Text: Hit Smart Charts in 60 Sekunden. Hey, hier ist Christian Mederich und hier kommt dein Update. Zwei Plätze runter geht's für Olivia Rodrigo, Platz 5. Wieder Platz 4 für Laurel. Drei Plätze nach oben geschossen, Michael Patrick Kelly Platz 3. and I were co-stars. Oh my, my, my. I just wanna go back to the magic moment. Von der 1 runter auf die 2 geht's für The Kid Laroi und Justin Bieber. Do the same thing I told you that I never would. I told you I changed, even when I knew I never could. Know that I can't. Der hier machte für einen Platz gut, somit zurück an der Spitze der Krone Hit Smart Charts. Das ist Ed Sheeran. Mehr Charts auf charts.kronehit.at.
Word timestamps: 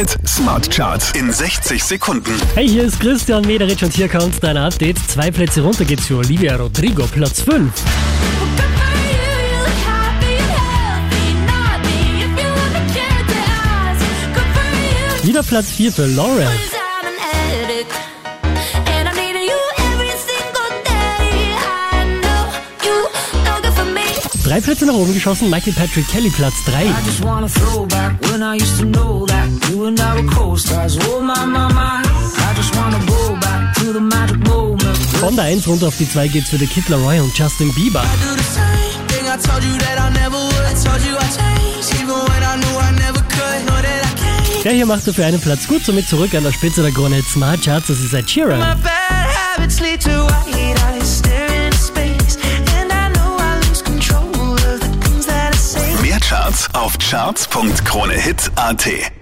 Hit 0.00 0.16
Smart 0.26 0.70
Charts 0.70 1.12
in 1.12 1.30
60 1.30 1.84
Sekunden. 1.84 2.32
Hey, 2.54 2.66
hier 2.66 2.84
ist 2.84 2.98
Christian 3.00 3.44
Mederich 3.46 3.84
und 3.84 3.92
hier 3.92 4.08
kommt 4.08 4.42
dein 4.42 4.56
Update. 4.56 4.96
Zwei 5.10 5.30
Plätze 5.30 5.60
runter 5.60 5.84
geht's 5.84 6.06
für 6.06 6.16
Olivia 6.16 6.56
Rodrigo, 6.56 7.06
Platz 7.06 7.42
5. 7.42 7.70
Wieder 15.22 15.42
Platz 15.42 15.66
4 15.72 15.92
für 15.92 16.06
Laurel. 16.06 16.48
Drei 24.44 24.60
Plätze 24.62 24.86
nach 24.86 24.94
oben 24.94 25.12
geschossen, 25.12 25.50
Michael 25.50 25.74
Patrick 25.74 26.08
Kelly 26.08 26.30
Platz 26.30 26.54
3. 26.64 26.86
and 29.90 30.00
I 30.00 30.22
were 30.22 30.28
co-stars. 30.28 30.96
Oh 31.08 31.20
my, 31.20 31.44
my, 31.44 31.66
my. 31.72 32.02
I 32.48 32.54
just 32.54 32.74
wanna 32.76 33.00
go 33.06 33.34
back 33.40 33.74
to 33.78 33.92
the 33.92 34.00
magic 34.00 34.38
moment. 34.48 34.96
Von 35.20 35.34
der 35.34 35.46
1 35.46 35.66
runter 35.66 35.88
auf 35.88 35.96
die 35.96 36.08
2 36.08 36.28
geht's 36.28 36.50
für 36.50 36.58
The 36.58 36.66
Kid 36.66 36.88
Laroi 36.88 37.18
und 37.20 37.36
Justin 37.36 37.72
Bieber. 37.74 38.02
Do 38.02 38.36
the 38.36 38.42
same 38.42 39.06
thing 39.08 39.26
I 39.26 39.36
told 39.36 39.64
you 39.64 39.76
that 39.78 39.98
I 39.98 40.10
never 40.12 40.38
would. 40.38 40.64
I 40.64 40.74
told 40.74 41.02
you 41.04 41.16
I 41.16 41.26
changed, 41.34 41.92
even 41.94 42.14
when 42.14 42.42
I 42.42 42.56
knew 42.56 42.78
I 42.78 42.92
never 42.92 43.20
could. 43.20 43.66
Know 43.66 43.82
that 43.82 44.04
I 44.04 44.14
can't. 44.20 44.62
Der 44.64 44.72
hier 44.72 44.86
machte 44.86 45.12
für 45.12 45.24
einen 45.24 45.40
Platz 45.40 45.66
gut, 45.66 45.84
somit 45.84 46.08
zurück 46.08 46.32
an 46.34 46.44
der 46.44 46.52
Spitze 46.52 46.82
der 46.82 46.92
Krone 46.92 47.16
Hit 47.16 47.26
Smart 47.26 47.60
Charts. 47.62 47.88
Das 47.88 47.98
ist 47.98 48.14
Ed 48.14 48.30
Sheeran. 48.30 48.60
Mehr 56.02 56.20
Charts 56.20 56.68
auf 56.74 56.96
charts.kronehit.at. 56.98 59.19